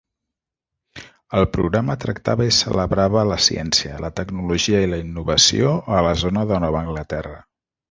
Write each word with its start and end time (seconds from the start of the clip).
El 1.41 1.43
programa 1.57 1.95
tractava 2.05 2.47
i 2.47 2.55
celebrava 2.61 3.27
la 3.33 3.37
ciència, 3.49 3.99
la 4.07 4.11
tecnologia 4.21 4.81
i 4.87 4.89
la 4.95 5.01
innovació 5.05 5.77
a 5.99 6.03
la 6.09 6.17
zona 6.25 6.47
de 6.55 6.61
Nova 6.67 6.83
Anglaterra. 6.85 7.39